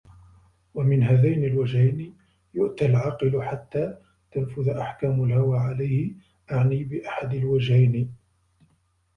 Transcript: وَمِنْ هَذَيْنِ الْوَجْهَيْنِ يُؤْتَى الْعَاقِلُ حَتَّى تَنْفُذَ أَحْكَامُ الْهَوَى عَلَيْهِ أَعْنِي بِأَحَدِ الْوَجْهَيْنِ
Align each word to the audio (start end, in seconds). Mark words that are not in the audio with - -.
وَمِنْ 0.73 1.03
هَذَيْنِ 1.03 1.43
الْوَجْهَيْنِ 1.45 2.13
يُؤْتَى 2.53 2.85
الْعَاقِلُ 2.85 3.43
حَتَّى 3.43 3.97
تَنْفُذَ 4.31 4.69
أَحْكَامُ 4.69 5.23
الْهَوَى 5.23 5.57
عَلَيْهِ 5.59 6.11
أَعْنِي 6.51 6.83
بِأَحَدِ 6.83 7.33
الْوَجْهَيْنِ 7.33 8.15